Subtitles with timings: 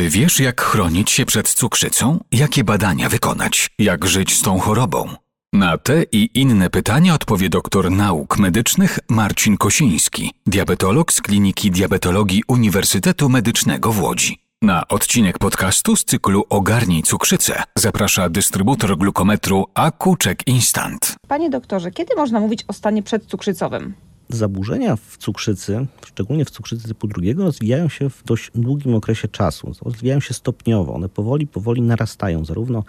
[0.00, 2.24] Czy wiesz, jak chronić się przed cukrzycą?
[2.32, 3.70] Jakie badania wykonać?
[3.78, 5.08] Jak żyć z tą chorobą?
[5.52, 12.42] Na te i inne pytania odpowie doktor nauk medycznych Marcin Kosiński, diabetolog z Kliniki Diabetologii
[12.48, 14.38] Uniwersytetu Medycznego w Łodzi.
[14.62, 21.14] Na odcinek podcastu z cyklu Ogarnij cukrzycę zaprasza dystrybutor glukometru Akuczek Instant.
[21.28, 23.94] Panie doktorze, kiedy można mówić o stanie przedcukrzycowym?
[24.32, 29.72] Zaburzenia w cukrzycy, szczególnie w cukrzycy typu drugiego, rozwijają się w dość długim okresie czasu.
[29.82, 30.94] Rozwijają się stopniowo.
[30.94, 32.44] One powoli, powoli narastają.
[32.44, 32.84] Zarówno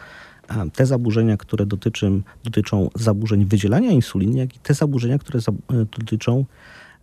[0.73, 6.45] te zaburzenia, które dotyczą, dotyczą zaburzeń wydzielania insuliny, jak i te zaburzenia, które za, dotyczą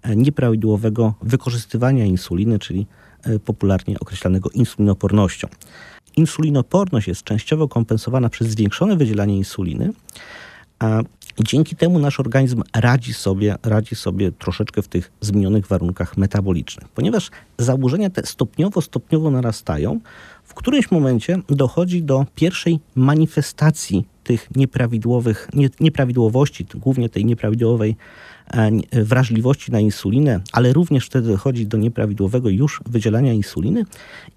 [0.03, 2.87] e, nieprawidłowego wykorzystywania insuliny, czyli
[3.23, 5.49] e, popularnie określanego insulinopornością.
[6.17, 9.93] Insulinoporność jest częściowo kompensowana przez zwiększone wydzielanie insuliny,
[10.79, 11.03] a
[11.41, 16.89] dzięki temu nasz organizm radzi sobie, radzi sobie troszeczkę w tych zmienionych warunkach metabolicznych.
[16.89, 20.01] Ponieważ zaburzenia te stopniowo, stopniowo narastają,
[20.45, 27.97] w którymś momencie dochodzi do pierwszej manifestacji tych nieprawidłowych, nie, nieprawidłowości, głównie tej nieprawidłowej
[28.51, 33.85] e, wrażliwości na insulinę, ale również wtedy dochodzi do nieprawidłowego już wydzielania insuliny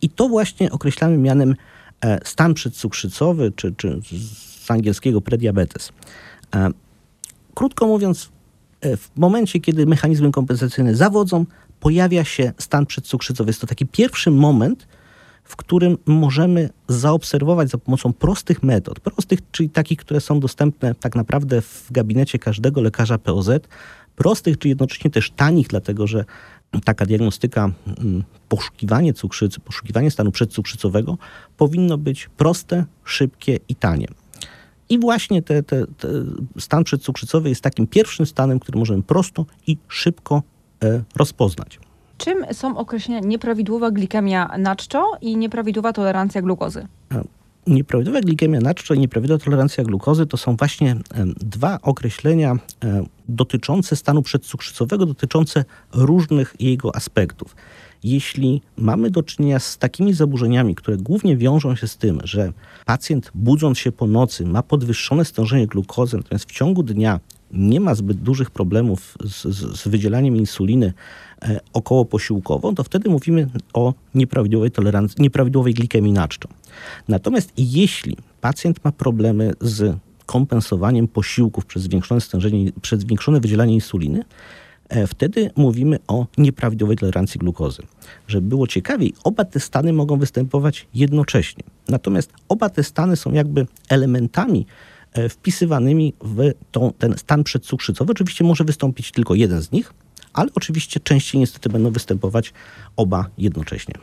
[0.01, 1.55] i to właśnie określamy mianem
[2.01, 5.91] e, stan przedcukrzycowy, czy, czy z angielskiego prediabetes.
[7.51, 8.29] E, krótko mówiąc,
[8.81, 11.45] w momencie, kiedy mechanizmy kompensacyjne zawodzą,
[11.79, 13.49] pojawia się stan przedcukrzycowy.
[13.49, 14.87] Jest to taki pierwszy moment,
[15.43, 21.15] w którym możemy zaobserwować za pomocą prostych metod, prostych, czyli takich, które są dostępne tak
[21.15, 23.49] naprawdę w gabinecie każdego lekarza POZ,
[24.15, 26.25] prostych, czy jednocześnie też tanich, dlatego że
[26.85, 31.17] taka diagnostyka, mm, poszukiwanie cukrzycy, poszukiwanie stanu przedcukrzycowego
[31.57, 34.07] powinno być proste, szybkie i tanie.
[34.91, 36.07] I właśnie te, te, te
[36.59, 40.43] stan przedcukrzycowy jest takim pierwszym stanem, który możemy prosto i szybko
[40.83, 41.79] e, rozpoznać.
[42.17, 46.87] Czym są określenia nieprawidłowa glikemia na czczo i nieprawidłowa tolerancja glukozy?
[47.67, 50.95] Nieprawidłowa glikemia na czczo i nieprawidłowa tolerancja glukozy to są właśnie
[51.39, 52.55] dwa określenia
[53.29, 57.55] dotyczące stanu przedcukrzycowego, dotyczące różnych jego aspektów.
[58.03, 62.53] Jeśli mamy do czynienia z takimi zaburzeniami, które głównie wiążą się z tym, że
[62.85, 67.19] pacjent budząc się po nocy ma podwyższone stężenie glukozy, natomiast w ciągu dnia
[67.53, 70.93] nie ma zbyt dużych problemów z, z, z wydzielaniem insuliny
[71.41, 76.49] e, około posiłkową, to wtedy mówimy o nieprawidłowej tolerancji, nieprawidłowej glikemii na czczo.
[77.07, 84.23] Natomiast jeśli pacjent ma problemy z kompensowaniem posiłków przez zwiększone stężenie, przez zwiększone wydzielanie insuliny,
[84.89, 87.83] e, wtedy mówimy o nieprawidłowej tolerancji glukozy.
[88.27, 91.63] Żeby było ciekawiej, oba te stany mogą występować jednocześnie.
[91.89, 94.65] Natomiast oba te stany są jakby elementami
[95.29, 98.11] wpisywanymi w tą, ten stan przedcukrzycowy.
[98.11, 99.93] Oczywiście może wystąpić tylko jeden z nich,
[100.33, 102.53] ale oczywiście częściej niestety będą występować
[102.95, 103.95] oba jednocześnie.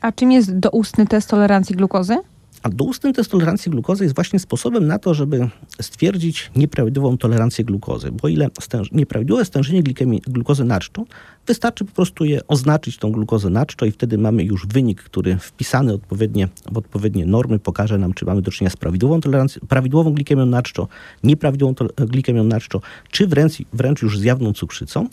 [0.00, 2.16] A czym jest doustny test tolerancji glukozy?
[2.62, 5.48] A doustny test tolerancji glukozy jest właśnie sposobem na to, żeby
[5.80, 8.12] stwierdzić nieprawidłową tolerancję glukozy.
[8.12, 9.82] Bo ile stęż, nieprawidłowe stężenie
[10.26, 11.04] glukozy naczczo,
[11.46, 15.92] wystarczy po prostu je oznaczyć tą glukozę naczczo i wtedy mamy już wynik, który wpisany
[15.92, 20.46] odpowiednie, w odpowiednie normy pokaże nam, czy mamy do czynienia z prawidłową, tolerancją, prawidłową glikemią
[20.46, 20.88] naczczo,
[21.22, 22.80] nieprawidłową glikemią naczczo,
[23.10, 25.08] czy wręcz, wręcz już zjawną cukrzycą.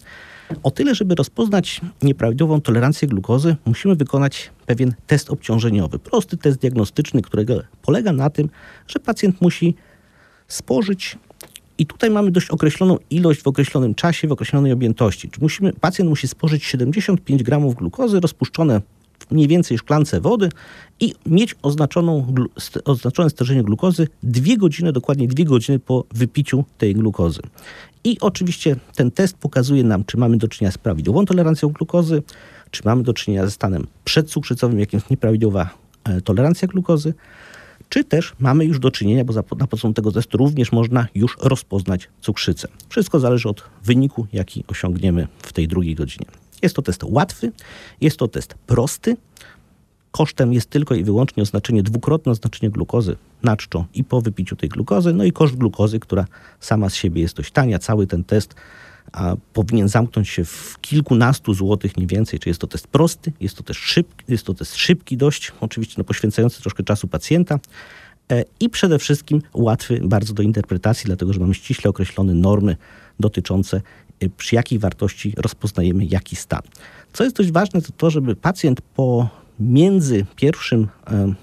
[0.64, 6.00] O tyle, żeby rozpoznać nieprawidłową tolerancję glukozy, musimy wykonać pewien test obciążeniowy.
[6.00, 8.50] Prosty test diagnostyczny, którego polega na tym,
[8.88, 9.76] że pacjent musi
[10.48, 11.18] spożyć
[11.78, 15.30] i tutaj mamy dość określoną ilość w określonym czasie, w określonej objętości.
[15.30, 18.82] Czy musimy, pacjent musi spożyć 75 gramów glukozy rozpuszczone
[19.20, 20.50] w mniej więcej szklance wody
[21.00, 22.34] i mieć oznaczoną,
[22.86, 27.42] oznaczone stężenie glukozy dwie godziny, dokładnie dwie godziny po wypiciu tej glukozy.
[28.04, 32.24] I oczywiście ten test pokazuje nam, czy mamy do czynienia z prawidłową tolerancją glukozy,
[32.72, 35.70] czy mamy do czynienia ze stanem przedcukrzycowym, jakim jest nieprawidłowa
[36.04, 37.14] e, tolerancja glukozy,
[37.90, 42.10] czy też mamy już do czynienia, bo na podstawie tego testu również można już rozpoznać
[42.22, 42.68] cukrzycę.
[42.90, 46.26] Wszystko zależy od wyniku, jaki osiągniemy w tej drugiej godzinie.
[46.62, 47.52] Jest to test łatwy,
[48.02, 49.18] jest to test prosty.
[50.14, 54.70] Kosztem jest tylko i wyłącznie oznaczenie, dwukrotne oznaczenie glukozy na czczo i po wypiciu tej
[54.70, 56.26] glukozy, no i koszt glukozy, która
[56.60, 57.80] sama z siebie jest dość tania.
[57.80, 58.56] Cały ten test
[59.12, 62.40] a, powinien zamknąć się w kilkunastu złotych mniej więcej.
[62.40, 65.96] Czy jest to test prosty, jest to, też szybki, jest to test szybki dość, oczywiście
[65.98, 67.60] no, poświęcający troszkę czasu pacjenta
[68.32, 72.78] e, i przede wszystkim łatwy bardzo do interpretacji, dlatego że mamy ściśle określone normy
[73.20, 73.82] dotyczące
[74.20, 76.62] e, przy jakiej wartości rozpoznajemy jaki stan.
[77.14, 80.88] Co jest dość ważne, to to, żeby pacjent po między pierwszym,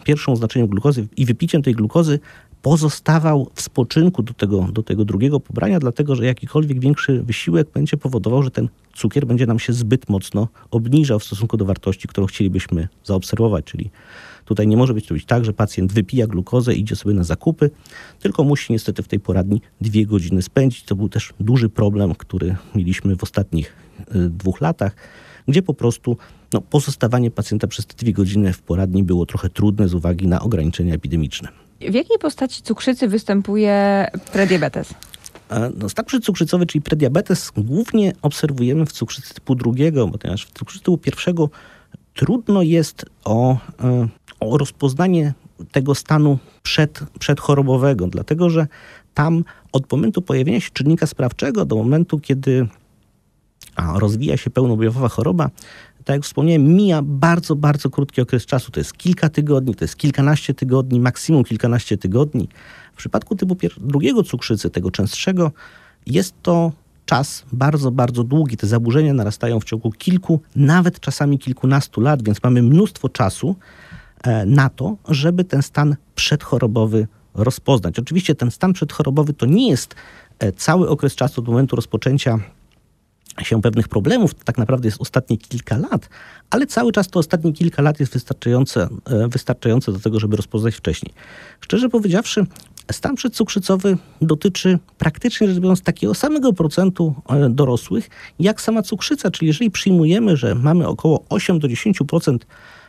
[0.04, 2.18] pierwszą oznaczeniem glukozy i wypiciem tej glukozy
[2.62, 7.96] pozostawał w spoczynku do tego, do tego drugiego pobrania, dlatego że jakikolwiek większy wysiłek będzie
[7.96, 12.26] powodował, że ten cukier będzie nam się zbyt mocno obniżał w stosunku do wartości, którą
[12.26, 13.90] chcielibyśmy zaobserwować, czyli
[14.50, 17.70] Tutaj nie może być to być tak, że pacjent wypija glukozę, idzie sobie na zakupy,
[18.20, 20.82] tylko musi niestety w tej poradni dwie godziny spędzić.
[20.82, 23.76] To był też duży problem, który mieliśmy w ostatnich
[24.14, 24.96] y, dwóch latach,
[25.48, 26.16] gdzie po prostu
[26.52, 30.40] no, pozostawanie pacjenta przez te dwie godziny w poradni było trochę trudne z uwagi na
[30.40, 31.48] ograniczenia epidemiczne.
[31.80, 34.94] W jakiej postaci cukrzycy występuje prediabetes?
[35.78, 40.98] No, stan przedcukrzycowy, czyli prediabetes, głównie obserwujemy w cukrzycy typu drugiego, ponieważ w cukrzycy typu
[40.98, 41.50] pierwszego
[42.14, 44.08] trudno jest o, e,
[44.40, 45.32] o rozpoznanie
[45.72, 48.66] tego stanu przed, przedchorobowego, dlatego że
[49.14, 52.68] tam od momentu pojawienia się czynnika sprawczego do momentu, kiedy
[53.94, 55.50] rozwija się pełnoobjawowa choroba,
[56.04, 58.70] tak jak wspomniałem, mija bardzo, bardzo krótki okres czasu.
[58.70, 62.48] To jest kilka tygodni, to jest kilkanaście tygodni, maksimum kilkanaście tygodni.
[62.92, 65.52] W przypadku typu drugiego cukrzycy, tego częstszego,
[66.06, 66.72] jest to
[67.06, 68.56] czas bardzo, bardzo długi.
[68.56, 73.56] Te zaburzenia narastają w ciągu kilku, nawet czasami kilkunastu lat, więc mamy mnóstwo czasu
[74.22, 77.98] e, na to, żeby ten stan przedchorobowy rozpoznać.
[77.98, 79.94] Oczywiście ten stan przedchorobowy to nie jest
[80.38, 82.38] e, cały okres czasu od momentu rozpoczęcia
[83.42, 86.08] się pewnych problemów, to tak naprawdę jest ostatnie kilka lat,
[86.50, 90.74] ale cały czas to ostatnie kilka lat jest wystarczające, e, wystarczające do tego, żeby rozpoznać
[90.74, 91.14] wcześniej.
[91.60, 92.46] Szczerze powiedziawszy,
[92.92, 99.46] stan przedcukrzycowy dotyczy praktycznie rzecz biorąc takiego samego procentu e, dorosłych, jak sama cukrzyca, czyli
[99.46, 102.38] jeżeli przyjmujemy, że mamy około 8 do 10%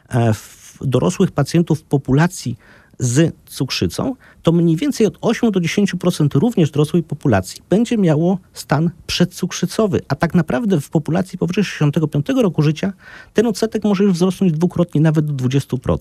[0.09, 0.33] e,
[0.81, 2.57] dorosłych pacjentów w populacji
[3.01, 8.91] z cukrzycą, to mniej więcej od 8 do 10% również dorosłej populacji będzie miało stan
[9.07, 12.93] przedcukrzycowy, a tak naprawdę w populacji powyżej 65 roku życia
[13.33, 15.97] ten odsetek może już wzrosnąć dwukrotnie, nawet do 20%.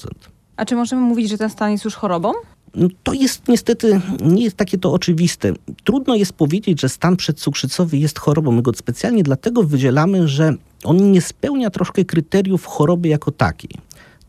[0.57, 2.33] A czy możemy mówić, że ten stan jest już chorobą?
[2.75, 5.53] No, to jest niestety, nie jest takie to oczywiste.
[5.85, 8.53] Trudno jest powiedzieć, że stan przedcukrzycowy jest chorobą.
[8.53, 10.55] My go specjalnie dlatego wydzielamy, że
[10.85, 13.71] on nie spełnia troszkę kryteriów choroby jako takiej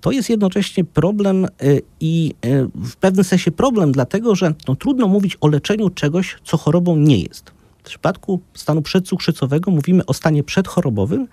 [0.02, 5.08] to jest jednocześnie problem y, i y, w pewnym sensie problem, dlatego że no, trudno
[5.08, 7.52] mówić o leczeniu czegoś, co chorobą nie jest.
[7.80, 11.28] W przypadku stanu przedcukrzycowego mówimy o stanie przedchorobowym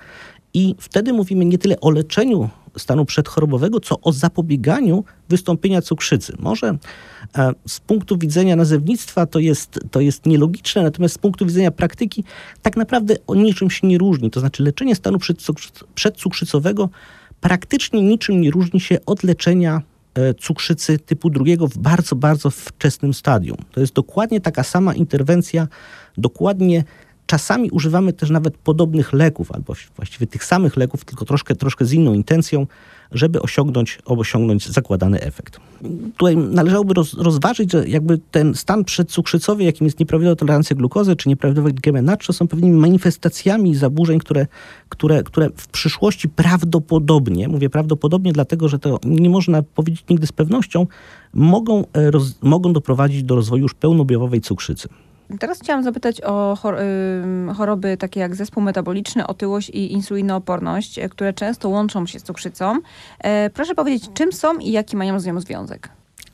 [0.54, 6.36] i wtedy mówimy nie tyle o leczeniu stanu przedchorobowego, co o zapobieganiu wystąpienia cukrzycy.
[6.38, 6.78] Może
[7.38, 12.24] e, z punktu widzenia nazewnictwa to jest, to jest nielogiczne, natomiast z punktu widzenia praktyki
[12.62, 14.30] tak naprawdę o niczym się nie różni.
[14.30, 15.18] To znaczy leczenie stanu
[15.94, 16.88] przedcukrzycowego
[17.40, 19.82] praktycznie niczym nie różni się od leczenia
[20.14, 23.56] e, cukrzycy typu drugiego w bardzo, bardzo wczesnym stadium.
[23.72, 25.68] To jest dokładnie taka sama interwencja,
[26.18, 26.84] dokładnie
[27.28, 31.92] czasami używamy też nawet podobnych leków, albo właściwie tych samych leków, tylko troszkę, troszkę z
[31.92, 32.66] inną intencją,
[33.12, 35.60] żeby osiągnąć, osiągnąć zakładany efekt.
[36.16, 41.28] Tutaj należałoby roz, rozważyć, że jakby ten stan przedcukrzycowy, jakim jest nieprawidłowa tolerancja glukozy, czy
[41.28, 44.46] nieprawidłowa glikemia natrza, są pewnymi manifestacjami zaburzeń, które,
[44.88, 50.32] które, które w przyszłości prawdopodobnie, mówię prawdopodobnie dlatego, że to nie można powiedzieć nigdy z
[50.32, 50.86] pewnością,
[51.34, 54.88] mogą, e, roz, mogą doprowadzić do rozwoju już pełnoobjawowej cukrzycy.
[55.40, 56.58] Teraz chciałam zapytać o
[57.56, 62.78] choroby takie jak zespół metaboliczny, otyłość i insulinooporność, e, które często łączą się z cukrzycą.
[63.18, 65.88] E, proszę powiedzieć, czym są i jaki mają z nią związek?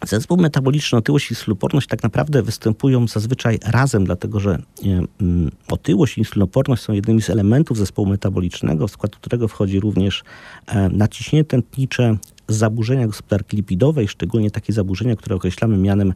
[0.04, 6.20] Zespół metaboliczny, otyłość i insulinoporność tak naprawdę występują zazwyczaj razem, dlatego że mm, otyłość i
[6.20, 10.24] insulinoporność są jednymi z elementów zespołu metabolicznego, w skład którego wchodzi również
[10.66, 12.16] e, naciśnienie tętnicze,
[12.48, 16.14] zaburzenia gospodarki lipidowej, szczególnie takie zaburzenia, które określamy mianem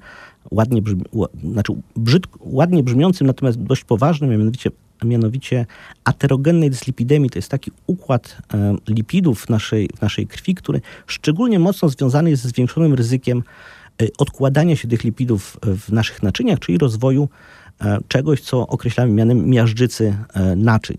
[0.51, 1.03] ładnie, brzmi,
[1.53, 4.71] znaczy brzydko, ładnie brzmiącym, natomiast dość poważnym, mianowicie,
[5.05, 5.67] mianowicie
[6.05, 7.31] aterogennej dyslipidemii.
[7.31, 12.31] To jest taki układ e, lipidów w naszej, w naszej krwi, który szczególnie mocno związany
[12.31, 13.43] jest ze zwiększonym ryzykiem
[14.03, 17.29] e, odkładania się tych lipidów w naszych naczyniach, czyli rozwoju
[17.81, 20.17] e, czegoś, co określamy mianem miażdżycy
[20.57, 20.97] naczyń.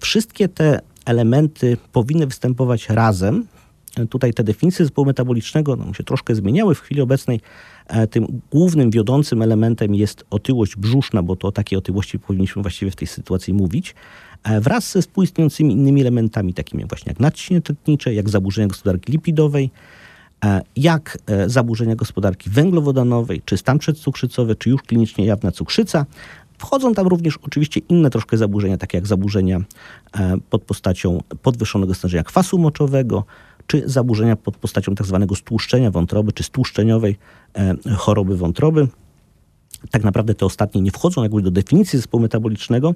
[0.00, 3.46] Wszystkie te elementy powinny występować razem,
[4.10, 6.74] Tutaj te definicje zespołu metabolicznego no, się troszkę zmieniały.
[6.74, 7.40] W chwili obecnej
[7.86, 12.90] e, tym głównym, wiodącym elementem jest otyłość brzuszna, bo to o takiej otyłości powinniśmy właściwie
[12.90, 13.94] w tej sytuacji mówić,
[14.44, 19.70] e, wraz ze współistniejącymi innymi elementami, takimi właśnie jak nadciśnienie tętnicze, jak zaburzenia gospodarki lipidowej,
[20.44, 26.06] e, jak zaburzenia gospodarki węglowodanowej, czy stan przedcukrzycowy, czy już klinicznie jawna cukrzyca.
[26.58, 29.60] Wchodzą tam również oczywiście inne troszkę zaburzenia, takie jak zaburzenia
[30.50, 33.24] pod postacią podwyższonego stężenia kwasu moczowego,
[33.70, 37.16] czy zaburzenia pod postacią tak zwanego stłuszczenia wątroby, czy stłuszczeniowej
[37.54, 38.88] e, choroby wątroby.
[39.90, 42.94] Tak naprawdę te ostatnie nie wchodzą jakby do definicji zespołu metabolicznego,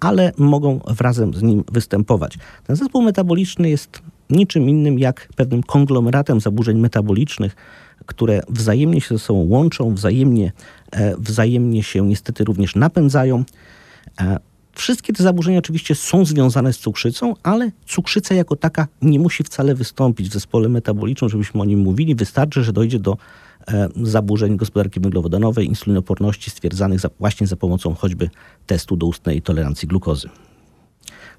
[0.00, 2.38] ale mogą razem z nim występować.
[2.66, 7.56] Ten zespół metaboliczny jest niczym innym jak pewnym konglomeratem zaburzeń metabolicznych,
[8.06, 10.52] które wzajemnie się ze sobą łączą, wzajemnie,
[10.92, 13.44] e, wzajemnie się niestety również napędzają.
[14.76, 19.74] Wszystkie te zaburzenia oczywiście są związane z cukrzycą, ale cukrzyca jako taka nie musi wcale
[19.74, 22.14] wystąpić w zespole metabolicznym, żebyśmy o nim mówili.
[22.14, 23.16] Wystarczy, że dojdzie do
[23.68, 28.30] e, zaburzeń gospodarki węglowodanowej, insulinoporności stwierdzanych za, właśnie za pomocą choćby
[28.66, 30.28] testu doustnej tolerancji glukozy.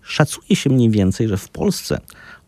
[0.02, 2.00] Szacuje się mniej więcej, że w Polsce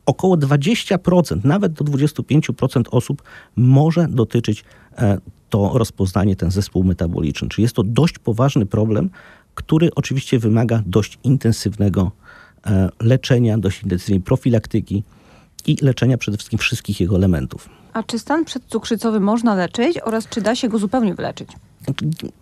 [0.06, 3.24] około 20%, nawet do 25% osób
[3.56, 4.64] może dotyczyć
[4.98, 5.18] e,
[5.50, 7.50] to rozpoznanie, ten zespół metaboliczny.
[7.50, 9.10] Czyli jest to dość poważny problem,
[9.60, 12.12] który oczywiście wymaga dość intensywnego
[12.66, 15.04] e, leczenia, dość intensywnej profilaktyki
[15.68, 17.70] i leczenia przede wszystkim wszystkich jego elementów.
[17.94, 21.50] A czy stan przedcukrzycowy można leczyć oraz czy da się go zupełnie wyleczyć?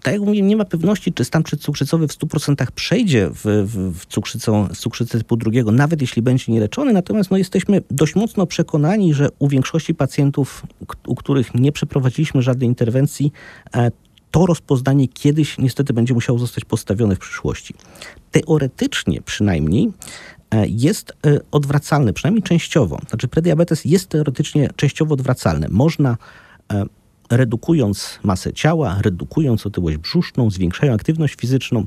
[0.04, 4.06] tak jak mówię, nie ma pewności, czy stan przedcukrzycowy w 100% przejdzie w, w, w
[4.06, 6.94] cukrzycą, cukrzycę typu drugiego, nawet jeśli będzie nieleczony.
[6.94, 10.66] Natomiast no, jesteśmy dość mocno przekonani, że u większości pacjentów,
[11.08, 13.32] u których nie przeprowadziliśmy żadnej interwencji,
[13.76, 13.92] e,
[14.32, 17.74] to rozpoznanie kiedyś niestety będzie musiało zostać postawione w przyszłości.
[18.32, 19.92] Teoretycznie przynajmniej
[20.52, 23.00] e, jest e, odwracalny, przynajmniej częściowo.
[23.10, 25.68] Znaczy prediabetes jest teoretycznie częściowo odwracalny.
[25.70, 26.18] Można
[27.30, 31.86] redukując masę ciała, redukując otyłość brzuszną, zwiększają aktywność fizyczną,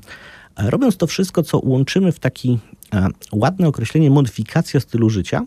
[0.57, 2.59] e, robiąc to wszystko, co łączymy w taki
[2.95, 5.45] e, ładne określenie modyfikacja stylu życia, e,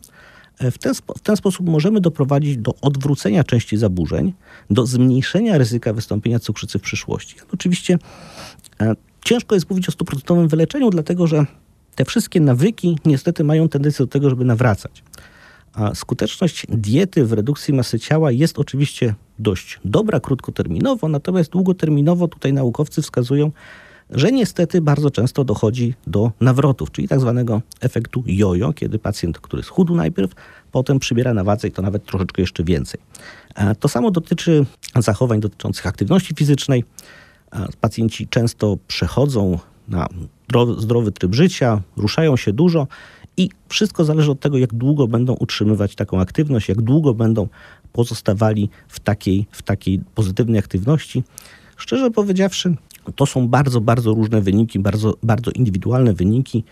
[0.60, 4.34] w ten, w ten, sposób możemy doprowadzić do odwrócenia części zaburzeń,
[4.70, 7.36] do zmniejszenia ryzyka wystąpienia cukrzycy w przyszłości.
[7.54, 7.98] Oczywiście
[9.26, 11.46] ciężko jest mówić o stuprocentowym wyleczeniu, dlatego że
[11.96, 15.04] te wszystkie nawyki niestety mają tendencję do tego, żeby nawracać.
[15.74, 22.54] A skuteczność diety w redukcji masy ciała jest oczywiście dość dobra krótkoterminowo, natomiast długoterminowo tutaj
[22.54, 23.52] naukowcy wskazują,
[24.10, 29.64] że niestety bardzo często dochodzi do nawrotów, czyli tak zwanego efektu jojo, kiedy pacjent, który
[29.64, 30.32] schudł najpierw,
[30.72, 33.00] potem przybiera na wadze i to nawet troszeczkę jeszcze więcej.
[33.80, 36.84] To samo dotyczy zachowań dotyczących aktywności fizycznej.
[37.82, 40.08] Pacjenci często przechodzą na
[40.78, 42.88] zdrowy tryb życia, ruszają się dużo
[43.38, 47.48] i wszystko zależy od tego, jak długo będą utrzymywać taką aktywność, jak długo będą
[47.94, 51.24] pozostawali w takiej, w takiej pozytywnej aktywności.
[51.78, 52.76] Szczerze powiedziawszy,
[53.16, 56.64] to są bardzo, bardzo różne wyniki, bardzo, bardzo indywidualne wyniki.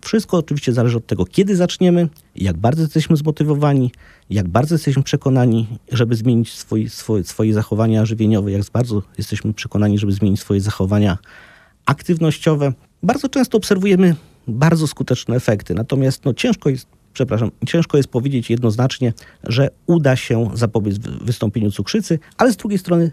[0.00, 3.90] Wszystko oczywiście zależy od tego, kiedy zaczniemy, jak bardzo jesteśmy zmotywowani,
[4.30, 9.98] jak bardzo jesteśmy przekonani, żeby zmienić swój, swoje, swoje zachowania żywieniowe, jak bardzo jesteśmy przekonani,
[9.98, 11.18] żeby zmienić swoje zachowania
[11.86, 12.72] aktywnościowe.
[13.02, 14.16] Bardzo często obserwujemy
[14.48, 15.74] bardzo skuteczne efekty.
[15.74, 19.12] Natomiast no, ciężko jest przepraszam, ciężko jest powiedzieć jednoznacznie,
[19.44, 23.12] że uda się zapobiec wystąpieniu cukrzycy, ale z drugiej strony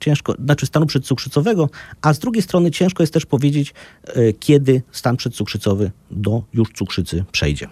[0.00, 1.70] ciężko, znaczy stanu przedcukrzycowego,
[2.02, 7.24] a z drugiej strony ciężko jest też powiedzieć, e, kiedy stan przedcukrzycowy do już cukrzycy
[7.32, 7.68] przejdzie.